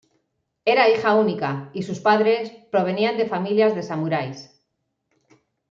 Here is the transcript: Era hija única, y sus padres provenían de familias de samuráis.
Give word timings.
Era 0.65 0.89
hija 0.89 1.13
única, 1.13 1.69
y 1.75 1.83
sus 1.83 1.99
padres 1.99 2.51
provenían 2.71 3.17
de 3.17 3.27
familias 3.27 3.75
de 3.75 3.83
samuráis. 3.83 4.51